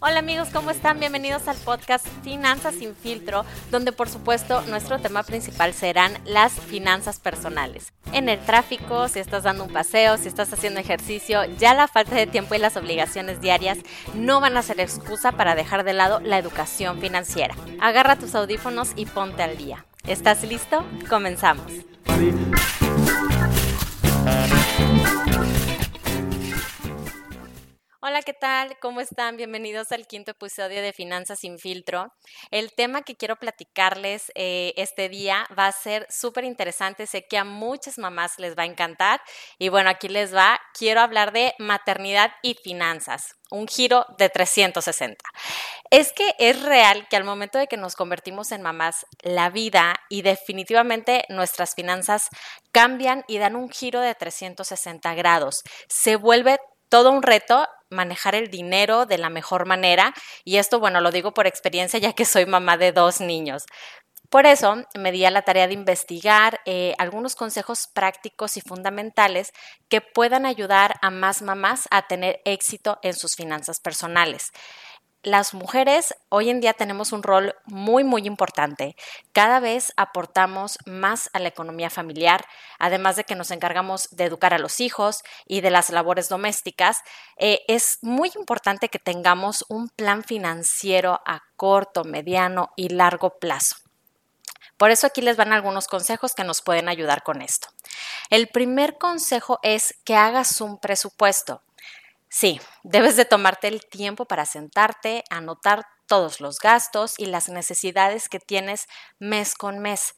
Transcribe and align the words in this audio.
Hola 0.00 0.18
amigos, 0.18 0.48
¿cómo 0.52 0.70
están? 0.70 1.00
Bienvenidos 1.00 1.48
al 1.48 1.56
podcast 1.56 2.06
Finanzas 2.22 2.74
sin 2.74 2.94
filtro, 2.94 3.46
donde 3.70 3.92
por 3.92 4.10
supuesto 4.10 4.60
nuestro 4.62 4.98
tema 4.98 5.22
principal 5.22 5.72
serán 5.72 6.18
las 6.26 6.52
finanzas 6.52 7.18
personales. 7.18 7.92
En 8.12 8.28
el 8.28 8.38
tráfico, 8.38 9.08
si 9.08 9.20
estás 9.20 9.44
dando 9.44 9.64
un 9.64 9.72
paseo, 9.72 10.18
si 10.18 10.28
estás 10.28 10.52
haciendo 10.52 10.80
ejercicio, 10.80 11.44
ya 11.58 11.72
la 11.72 11.88
falta 11.88 12.14
de 12.14 12.26
tiempo 12.26 12.54
y 12.54 12.58
las 12.58 12.76
obligaciones 12.76 13.40
diarias 13.40 13.78
no 14.14 14.40
van 14.40 14.56
a 14.56 14.62
ser 14.62 14.80
excusa 14.80 15.32
para 15.32 15.54
dejar 15.54 15.84
de 15.84 15.94
lado 15.94 16.20
la 16.20 16.38
educación 16.38 17.00
financiera. 17.00 17.54
Agarra 17.80 18.18
tus 18.18 18.34
audífonos 18.34 18.92
y 18.96 19.06
ponte 19.06 19.42
al 19.42 19.56
día. 19.56 19.87
¿Estás 20.08 20.42
listo? 20.42 20.84
Comenzamos. 21.10 21.70
Hola, 28.08 28.22
¿qué 28.22 28.32
tal? 28.32 28.78
¿Cómo 28.80 29.02
están? 29.02 29.36
Bienvenidos 29.36 29.92
al 29.92 30.06
quinto 30.06 30.30
episodio 30.30 30.80
de 30.80 30.94
Finanzas 30.94 31.40
sin 31.40 31.58
filtro. 31.58 32.10
El 32.50 32.72
tema 32.72 33.02
que 33.02 33.16
quiero 33.16 33.36
platicarles 33.36 34.32
eh, 34.34 34.72
este 34.78 35.10
día 35.10 35.46
va 35.58 35.66
a 35.66 35.72
ser 35.72 36.06
súper 36.08 36.44
interesante. 36.44 37.06
Sé 37.06 37.26
que 37.28 37.36
a 37.36 37.44
muchas 37.44 37.98
mamás 37.98 38.38
les 38.38 38.56
va 38.56 38.62
a 38.62 38.66
encantar. 38.66 39.20
Y 39.58 39.68
bueno, 39.68 39.90
aquí 39.90 40.08
les 40.08 40.34
va. 40.34 40.58
Quiero 40.72 41.02
hablar 41.02 41.32
de 41.32 41.52
maternidad 41.58 42.32
y 42.42 42.54
finanzas. 42.54 43.34
Un 43.50 43.68
giro 43.68 44.06
de 44.16 44.30
360. 44.30 45.22
Es 45.90 46.14
que 46.14 46.34
es 46.38 46.62
real 46.62 47.08
que 47.10 47.16
al 47.16 47.24
momento 47.24 47.58
de 47.58 47.66
que 47.66 47.76
nos 47.76 47.94
convertimos 47.94 48.52
en 48.52 48.62
mamás, 48.62 49.04
la 49.20 49.50
vida 49.50 49.94
y 50.08 50.22
definitivamente 50.22 51.26
nuestras 51.28 51.74
finanzas 51.74 52.30
cambian 52.72 53.24
y 53.28 53.36
dan 53.36 53.54
un 53.54 53.68
giro 53.68 54.00
de 54.00 54.14
360 54.14 55.12
grados. 55.12 55.60
Se 55.90 56.16
vuelve 56.16 56.58
todo 56.88 57.10
un 57.10 57.22
reto 57.22 57.68
manejar 57.90 58.34
el 58.34 58.48
dinero 58.48 59.06
de 59.06 59.18
la 59.18 59.30
mejor 59.30 59.66
manera 59.66 60.14
y 60.44 60.56
esto, 60.56 60.80
bueno, 60.80 61.00
lo 61.00 61.10
digo 61.10 61.32
por 61.34 61.46
experiencia 61.46 61.98
ya 61.98 62.12
que 62.12 62.24
soy 62.24 62.46
mamá 62.46 62.76
de 62.76 62.92
dos 62.92 63.20
niños. 63.20 63.64
Por 64.30 64.44
eso 64.44 64.84
me 64.94 65.10
di 65.10 65.24
a 65.24 65.30
la 65.30 65.42
tarea 65.42 65.66
de 65.66 65.72
investigar 65.72 66.60
eh, 66.66 66.94
algunos 66.98 67.34
consejos 67.34 67.88
prácticos 67.94 68.58
y 68.58 68.60
fundamentales 68.60 69.52
que 69.88 70.02
puedan 70.02 70.44
ayudar 70.44 70.96
a 71.00 71.10
más 71.10 71.40
mamás 71.40 71.88
a 71.90 72.06
tener 72.06 72.42
éxito 72.44 72.98
en 73.02 73.14
sus 73.14 73.36
finanzas 73.36 73.80
personales 73.80 74.52
las 75.22 75.52
mujeres 75.52 76.14
hoy 76.28 76.48
en 76.50 76.60
día 76.60 76.72
tenemos 76.74 77.12
un 77.12 77.22
rol 77.22 77.54
muy, 77.64 78.04
muy 78.04 78.26
importante. 78.26 78.96
Cada 79.32 79.60
vez 79.60 79.92
aportamos 79.96 80.78
más 80.86 81.30
a 81.32 81.38
la 81.38 81.48
economía 81.48 81.90
familiar, 81.90 82.44
además 82.78 83.16
de 83.16 83.24
que 83.24 83.34
nos 83.34 83.50
encargamos 83.50 84.08
de 84.10 84.24
educar 84.24 84.54
a 84.54 84.58
los 84.58 84.80
hijos 84.80 85.22
y 85.46 85.60
de 85.60 85.70
las 85.70 85.90
labores 85.90 86.28
domésticas. 86.28 87.02
eh, 87.36 87.60
es 87.68 87.98
muy 88.02 88.30
importante 88.36 88.88
que 88.88 88.98
tengamos 88.98 89.64
un 89.68 89.88
plan 89.88 90.22
financiero 90.24 91.20
a 91.26 91.42
corto, 91.56 92.04
mediano 92.04 92.70
y 92.76 92.88
largo 92.88 93.38
plazo. 93.38 93.76
Por 94.76 94.92
eso 94.92 95.08
aquí 95.08 95.20
les 95.20 95.36
van 95.36 95.52
algunos 95.52 95.88
consejos 95.88 96.34
que 96.34 96.44
nos 96.44 96.62
pueden 96.62 96.88
ayudar 96.88 97.24
con 97.24 97.42
esto. 97.42 97.68
El 98.30 98.48
primer 98.48 98.96
consejo 98.96 99.58
es 99.62 99.94
que 100.04 100.14
hagas 100.14 100.60
un 100.60 100.78
presupuesto. 100.78 101.62
Sí, 102.30 102.60
debes 102.82 103.16
de 103.16 103.24
tomarte 103.24 103.68
el 103.68 103.86
tiempo 103.86 104.26
para 104.26 104.44
sentarte, 104.44 105.24
anotar 105.30 105.84
todos 106.06 106.40
los 106.40 106.58
gastos 106.58 107.14
y 107.18 107.26
las 107.26 107.48
necesidades 107.48 108.28
que 108.28 108.38
tienes 108.38 108.86
mes 109.18 109.54
con 109.54 109.78
mes. 109.78 110.14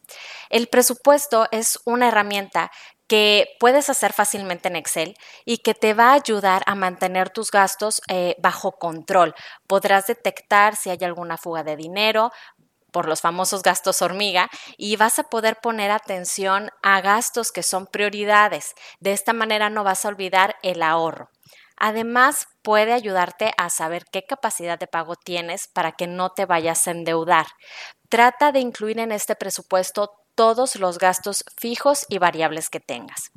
El 0.50 0.68
presupuesto 0.68 1.46
es 1.50 1.78
una 1.84 2.08
herramienta 2.08 2.70
que 3.08 3.48
puedes 3.58 3.90
hacer 3.90 4.12
fácilmente 4.12 4.68
en 4.68 4.76
Excel 4.76 5.16
y 5.44 5.58
que 5.58 5.74
te 5.74 5.94
va 5.94 6.10
a 6.10 6.14
ayudar 6.14 6.62
a 6.66 6.76
mantener 6.76 7.30
tus 7.30 7.50
gastos 7.50 8.00
eh, 8.08 8.36
bajo 8.40 8.72
control. 8.72 9.34
Podrás 9.66 10.06
detectar 10.06 10.76
si 10.76 10.90
hay 10.90 10.98
alguna 11.02 11.36
fuga 11.36 11.64
de 11.64 11.76
dinero, 11.76 12.30
por 12.92 13.08
los 13.08 13.20
famosos 13.20 13.62
gastos 13.62 14.02
hormiga 14.02 14.48
y 14.76 14.96
vas 14.96 15.18
a 15.20 15.24
poder 15.24 15.58
poner 15.62 15.92
atención 15.92 16.70
a 16.82 17.00
gastos 17.00 17.52
que 17.52 17.62
son 17.62 17.86
prioridades. 17.86 18.74
De 18.98 19.12
esta 19.12 19.32
manera 19.32 19.70
no 19.70 19.84
vas 19.84 20.04
a 20.04 20.08
olvidar 20.08 20.56
el 20.62 20.82
ahorro. 20.82 21.30
Además, 21.82 22.46
puede 22.60 22.92
ayudarte 22.92 23.52
a 23.56 23.70
saber 23.70 24.04
qué 24.12 24.22
capacidad 24.22 24.78
de 24.78 24.86
pago 24.86 25.16
tienes 25.16 25.66
para 25.66 25.92
que 25.92 26.06
no 26.06 26.30
te 26.30 26.44
vayas 26.44 26.86
a 26.86 26.90
endeudar. 26.90 27.46
Trata 28.10 28.52
de 28.52 28.60
incluir 28.60 28.98
en 29.00 29.12
este 29.12 29.34
presupuesto 29.34 30.12
todos 30.34 30.76
los 30.76 30.98
gastos 30.98 31.42
fijos 31.56 32.04
y 32.10 32.18
variables 32.18 32.68
que 32.68 32.80
tengas. 32.80 33.32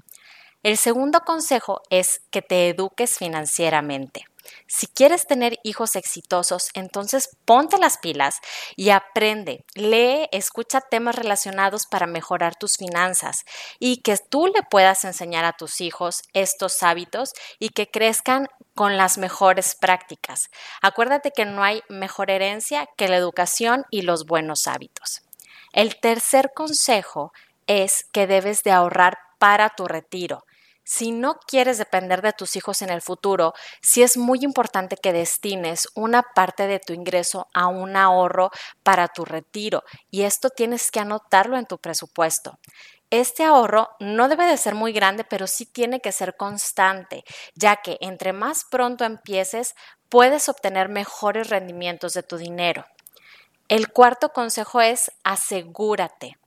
El 0.62 0.78
segundo 0.78 1.22
consejo 1.22 1.81
es 1.90 2.22
que 2.31 2.42
te 2.42 2.70
eduques 2.70 3.18
financieramente. 3.18 4.26
Si 4.68 4.88
quieres 4.88 5.28
tener 5.28 5.58
hijos 5.64 5.96
exitosos, 5.96 6.70
entonces 6.74 7.30
ponte 7.46 7.78
las 7.78 7.98
pilas 7.98 8.40
y 8.76 8.90
aprende, 8.90 9.66
lee, 9.76 10.28
escucha 10.31 10.81
temas 10.81 11.16
relacionados 11.16 11.86
para 11.86 12.08
mejorar 12.08 12.56
tus 12.56 12.78
finanzas 12.78 13.46
y 13.80 14.02
que 14.02 14.18
tú 14.18 14.48
le 14.48 14.64
puedas 14.64 15.04
enseñar 15.06 15.46
a 15.46 15.54
tus 15.54 15.81
hijos 15.81 16.24
estos 16.34 16.84
hábitos 16.84 17.34
y 17.59 17.70
que 17.70 17.90
crezcan 17.90 18.48
con 18.76 18.98
las 18.98 19.18
mejores 19.18 19.76
prácticas. 19.80 20.50
Acuérdate 20.81 21.31
que 21.31 21.46
no 21.46 21.64
hay 21.64 21.81
mejor 21.90 22.31
herencia 22.31 22.88
que 22.98 23.08
la 23.08 23.18
educación 23.18 23.86
y 23.92 24.02
los 24.02 24.25
buenos 24.25 24.68
hábitos. 24.68 25.22
El 25.74 26.00
tercer 26.00 26.52
consejo 26.54 27.31
es 27.68 28.06
que 28.12 28.28
debes 28.28 28.64
de 28.64 28.72
ahorrar 28.72 29.18
para 29.40 29.70
tu 29.70 29.86
retiro. 29.86 30.46
Si 30.84 31.12
no 31.12 31.40
quieres 31.48 31.78
depender 31.78 32.22
de 32.22 32.34
tus 32.34 32.56
hijos 32.56 32.82
en 32.82 32.90
el 32.90 33.02
futuro, 33.02 33.54
sí 33.82 34.04
es 34.04 34.18
muy 34.18 34.40
importante 34.44 34.98
que 34.98 35.14
destines 35.14 35.88
una 35.96 36.24
parte 36.36 36.68
de 36.68 36.80
tu 36.80 36.94
ingreso 36.94 37.48
a 37.54 37.68
un 37.68 37.96
ahorro 37.96 38.52
para 38.84 39.08
tu 39.08 39.26
retiro 39.26 39.84
y 40.12 40.24
esto 40.24 40.50
tienes 40.50 40.92
que 40.92 41.00
anotarlo 41.00 41.58
en 41.58 41.66
tu 41.66 41.78
presupuesto. 41.78 42.60
Este 43.10 43.44
ahorro 43.44 43.90
no 44.00 44.28
debe 44.28 44.46
de 44.48 44.58
ser 44.58 44.74
muy 44.74 44.92
grande, 44.92 45.24
pero 45.24 45.46
sí 45.46 45.66
tiene 45.66 46.00
que 46.00 46.12
ser 46.12 46.36
constante, 46.36 47.24
ya 47.54 47.76
que 47.78 47.98
entre 48.02 48.34
más 48.34 48.66
pronto 48.66 49.06
empieces, 49.06 49.76
puedes 50.10 50.50
obtener 50.50 50.90
mejores 50.90 51.50
rendimientos 51.50 52.14
de 52.14 52.24
tu 52.24 52.38
dinero. 52.38 52.86
El 53.70 53.90
cuarto 53.92 54.30
consejo 54.30 54.82
es 54.82 55.12
asegúrate. 55.24 56.38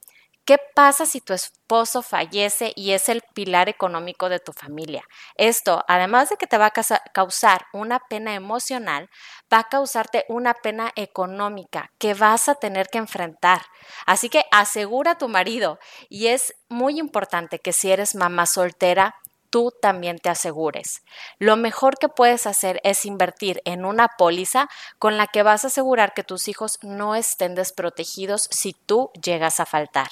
¿Qué 0.46 0.58
pasa 0.76 1.06
si 1.06 1.20
tu 1.20 1.32
esposo 1.32 2.02
fallece 2.02 2.72
y 2.76 2.92
es 2.92 3.08
el 3.08 3.22
pilar 3.34 3.68
económico 3.68 4.28
de 4.28 4.38
tu 4.38 4.52
familia? 4.52 5.02
Esto, 5.34 5.84
además 5.88 6.28
de 6.28 6.36
que 6.36 6.46
te 6.46 6.56
va 6.56 6.66
a 6.66 7.00
causar 7.12 7.66
una 7.72 7.98
pena 7.98 8.32
emocional, 8.36 9.10
va 9.52 9.58
a 9.58 9.68
causarte 9.68 10.24
una 10.28 10.54
pena 10.54 10.92
económica 10.94 11.90
que 11.98 12.14
vas 12.14 12.48
a 12.48 12.54
tener 12.54 12.86
que 12.86 12.98
enfrentar. 12.98 13.62
Así 14.06 14.28
que 14.28 14.44
asegura 14.52 15.12
a 15.12 15.18
tu 15.18 15.26
marido 15.26 15.80
y 16.08 16.28
es 16.28 16.54
muy 16.68 17.00
importante 17.00 17.58
que 17.58 17.72
si 17.72 17.90
eres 17.90 18.14
mamá 18.14 18.46
soltera, 18.46 19.16
tú 19.50 19.72
también 19.82 20.18
te 20.20 20.28
asegures. 20.28 21.02
Lo 21.40 21.56
mejor 21.56 21.98
que 21.98 22.08
puedes 22.08 22.46
hacer 22.46 22.80
es 22.84 23.04
invertir 23.04 23.62
en 23.64 23.84
una 23.84 24.10
póliza 24.16 24.68
con 25.00 25.16
la 25.16 25.26
que 25.26 25.42
vas 25.42 25.64
a 25.64 25.68
asegurar 25.68 26.14
que 26.14 26.22
tus 26.22 26.46
hijos 26.46 26.78
no 26.82 27.16
estén 27.16 27.56
desprotegidos 27.56 28.48
si 28.52 28.74
tú 28.74 29.10
llegas 29.20 29.58
a 29.58 29.66
faltar. 29.66 30.08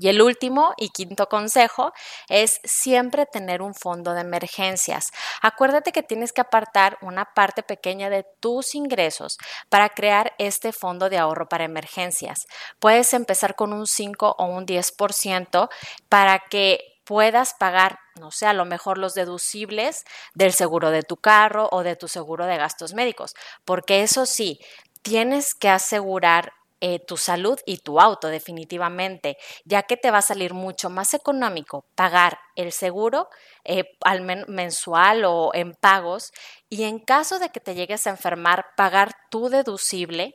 Y 0.00 0.08
el 0.08 0.22
último 0.22 0.72
y 0.78 0.88
quinto 0.88 1.28
consejo 1.28 1.92
es 2.30 2.58
siempre 2.64 3.26
tener 3.26 3.60
un 3.60 3.74
fondo 3.74 4.14
de 4.14 4.22
emergencias. 4.22 5.10
Acuérdate 5.42 5.92
que 5.92 6.02
tienes 6.02 6.32
que 6.32 6.40
apartar 6.40 6.96
una 7.02 7.26
parte 7.34 7.62
pequeña 7.62 8.08
de 8.08 8.24
tus 8.40 8.74
ingresos 8.74 9.36
para 9.68 9.90
crear 9.90 10.32
este 10.38 10.72
fondo 10.72 11.10
de 11.10 11.18
ahorro 11.18 11.50
para 11.50 11.64
emergencias. 11.64 12.46
Puedes 12.78 13.12
empezar 13.12 13.56
con 13.56 13.74
un 13.74 13.86
5 13.86 14.36
o 14.38 14.46
un 14.46 14.64
10% 14.64 15.68
para 16.08 16.38
que 16.48 16.80
puedas 17.04 17.52
pagar, 17.52 17.98
no 18.18 18.30
sé, 18.30 18.46
a 18.46 18.54
lo 18.54 18.64
mejor 18.64 18.96
los 18.96 19.12
deducibles 19.12 20.04
del 20.32 20.54
seguro 20.54 20.90
de 20.90 21.02
tu 21.02 21.18
carro 21.18 21.68
o 21.72 21.82
de 21.82 21.96
tu 21.96 22.08
seguro 22.08 22.46
de 22.46 22.56
gastos 22.56 22.94
médicos, 22.94 23.34
porque 23.66 24.02
eso 24.02 24.24
sí, 24.24 24.60
tienes 25.02 25.54
que 25.54 25.68
asegurar 25.68 26.52
eh, 26.80 26.98
tu 27.06 27.16
salud 27.16 27.58
y 27.66 27.78
tu 27.78 28.00
auto 28.00 28.28
definitivamente, 28.28 29.36
ya 29.64 29.82
que 29.82 29.96
te 29.96 30.10
va 30.10 30.18
a 30.18 30.22
salir 30.22 30.54
mucho 30.54 30.90
más 30.90 31.14
económico 31.14 31.84
pagar 31.94 32.38
el 32.56 32.72
seguro 32.72 33.28
eh, 33.64 33.84
al 34.02 34.22
men 34.22 34.44
mensual 34.48 35.24
o 35.24 35.50
en 35.54 35.74
pagos 35.74 36.32
y 36.68 36.84
en 36.84 36.98
caso 36.98 37.38
de 37.38 37.50
que 37.50 37.60
te 37.60 37.74
llegues 37.74 38.06
a 38.06 38.10
enfermar, 38.10 38.66
pagar 38.76 39.12
tu 39.30 39.48
deducible 39.48 40.34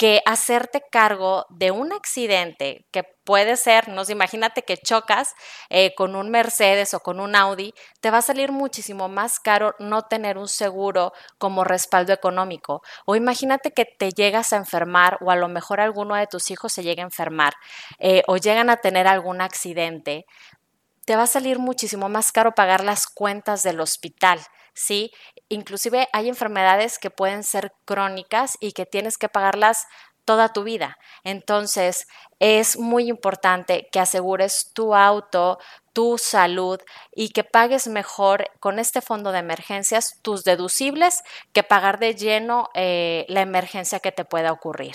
que 0.00 0.22
hacerte 0.24 0.82
cargo 0.90 1.44
de 1.50 1.72
un 1.72 1.92
accidente 1.92 2.86
que 2.90 3.04
puede 3.22 3.58
ser, 3.58 3.88
nos 3.88 4.08
imagínate 4.08 4.62
que 4.62 4.78
chocas 4.78 5.34
eh, 5.68 5.94
con 5.94 6.16
un 6.16 6.30
Mercedes 6.30 6.94
o 6.94 7.00
con 7.00 7.20
un 7.20 7.36
Audi, 7.36 7.74
te 8.00 8.10
va 8.10 8.16
a 8.16 8.22
salir 8.22 8.50
muchísimo 8.50 9.10
más 9.10 9.38
caro 9.38 9.74
no 9.78 10.00
tener 10.00 10.38
un 10.38 10.48
seguro 10.48 11.12
como 11.36 11.64
respaldo 11.64 12.14
económico. 12.14 12.80
O 13.04 13.14
imagínate 13.14 13.72
que 13.72 13.84
te 13.84 14.10
llegas 14.12 14.54
a 14.54 14.56
enfermar 14.56 15.18
o 15.20 15.30
a 15.30 15.36
lo 15.36 15.48
mejor 15.48 15.82
alguno 15.82 16.14
de 16.14 16.26
tus 16.26 16.50
hijos 16.50 16.72
se 16.72 16.82
llega 16.82 17.02
a 17.02 17.04
enfermar 17.04 17.52
eh, 17.98 18.22
o 18.26 18.38
llegan 18.38 18.70
a 18.70 18.78
tener 18.78 19.06
algún 19.06 19.42
accidente 19.42 20.24
te 21.04 21.16
va 21.16 21.24
a 21.24 21.26
salir 21.26 21.58
muchísimo 21.58 22.08
más 22.08 22.30
caro 22.30 22.54
pagar 22.54 22.84
las 22.84 23.06
cuentas 23.08 23.64
del 23.64 23.80
hospital, 23.80 24.38
¿sí? 24.74 25.10
Inclusive 25.48 26.08
hay 26.12 26.28
enfermedades 26.28 26.98
que 26.98 27.10
pueden 27.10 27.42
ser 27.42 27.72
crónicas 27.84 28.56
y 28.60 28.72
que 28.72 28.86
tienes 28.86 29.18
que 29.18 29.28
pagarlas 29.28 29.86
toda 30.24 30.52
tu 30.52 30.62
vida. 30.62 30.96
Entonces, 31.24 32.06
es 32.38 32.78
muy 32.78 33.08
importante 33.08 33.88
que 33.90 34.00
asegures 34.00 34.72
tu 34.72 34.94
auto, 34.94 35.58
tu 35.92 36.18
salud 36.18 36.80
y 37.12 37.30
que 37.30 37.42
pagues 37.42 37.88
mejor 37.88 38.48
con 38.60 38.78
este 38.78 39.00
fondo 39.00 39.32
de 39.32 39.40
emergencias 39.40 40.20
tus 40.22 40.44
deducibles 40.44 41.22
que 41.52 41.62
pagar 41.62 41.98
de 41.98 42.14
lleno 42.14 42.68
eh, 42.74 43.26
la 43.28 43.40
emergencia 43.40 43.98
que 43.98 44.12
te 44.12 44.24
pueda 44.24 44.52
ocurrir. 44.52 44.94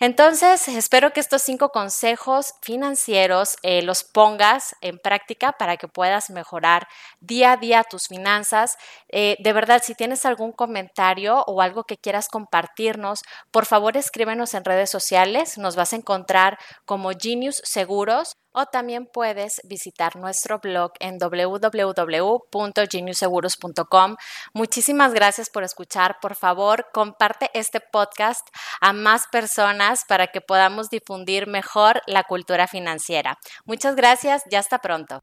Entonces, 0.00 0.68
espero 0.68 1.12
que 1.12 1.18
estos 1.18 1.42
cinco 1.42 1.70
consejos 1.70 2.54
financieros 2.62 3.56
eh, 3.62 3.82
los 3.82 4.04
pongas 4.04 4.76
en 4.80 4.98
práctica 4.98 5.52
para 5.52 5.76
que 5.76 5.88
puedas 5.88 6.30
mejorar 6.30 6.86
día 7.20 7.52
a 7.52 7.56
día 7.56 7.82
tus 7.82 8.06
finanzas. 8.06 8.76
Eh, 9.08 9.36
de 9.40 9.52
verdad, 9.52 9.82
si 9.84 9.96
tienes 9.96 10.24
algún 10.24 10.52
comentario 10.52 11.42
o 11.48 11.60
algo 11.62 11.82
que 11.82 11.96
quieras 11.96 12.28
compartirnos, 12.28 13.22
por 13.50 13.66
favor 13.66 13.96
escríbenos 13.96 14.54
en 14.54 14.64
redes 14.64 14.88
sociales. 14.88 15.58
Nos 15.58 15.74
vas 15.74 15.92
a 15.92 15.96
encontrar 15.96 16.58
como 16.84 17.10
Genius 17.18 17.60
Seguros 17.64 18.36
o 18.52 18.66
también 18.66 19.06
puedes 19.06 19.62
visitar 19.64 20.16
nuestro 20.16 20.58
blog 20.58 20.92
en 21.00 21.16
www.geniuseguros.com. 21.18 24.16
Muchísimas 24.52 25.14
gracias 25.14 25.48
por 25.50 25.62
escuchar. 25.62 26.18
Por 26.20 26.34
favor, 26.34 26.88
comparte 26.92 27.50
este 27.54 27.80
podcast 27.80 28.46
a 28.80 28.92
más 28.92 29.26
personas 29.30 30.04
para 30.06 30.26
que 30.28 30.40
podamos 30.40 30.88
difundir 30.90 31.46
mejor 31.46 32.02
la 32.06 32.24
cultura 32.24 32.66
financiera. 32.66 33.38
Muchas 33.64 33.94
gracias 33.96 34.42
y 34.50 34.56
hasta 34.56 34.78
pronto. 34.78 35.22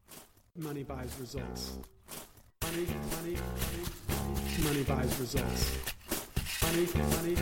Money 0.55 0.83
buys 0.83 1.19
results. 1.19 1.77
Money, 2.61 2.87
money, 3.11 3.35
money, 4.63 4.83
buys 4.83 5.19
results. 5.19 5.73
Money, 6.61 6.87
money. 7.11 7.35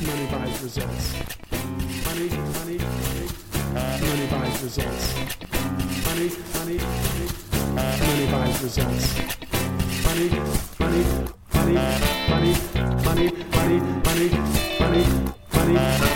Money, 0.00 0.28
money, 2.30 2.68
money. 3.74 4.26
Buys 4.28 4.62
results. 4.62 5.14
Money, 6.04 6.30
money, 6.54 6.78
money. 6.78 7.28
Money 7.74 8.30
buys 8.30 8.62
results. 8.62 9.18
Money, 10.04 10.28
money, 10.78 11.04
money, 11.54 11.74
money, 12.30 12.54
money, 13.04 13.30
money, 13.54 13.80
money, 14.04 14.28
money, 14.80 15.04
money, 15.54 15.74
money. 15.74 16.07